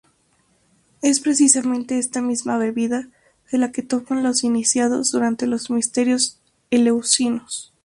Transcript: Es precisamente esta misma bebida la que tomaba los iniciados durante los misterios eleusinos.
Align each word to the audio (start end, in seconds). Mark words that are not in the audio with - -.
Es 1.03 1.19
precisamente 1.19 1.99
esta 1.99 2.23
misma 2.23 2.57
bebida 2.57 3.07
la 3.51 3.71
que 3.71 3.83
tomaba 3.83 4.19
los 4.19 4.43
iniciados 4.43 5.11
durante 5.11 5.45
los 5.45 5.69
misterios 5.69 6.39
eleusinos. 6.71 7.71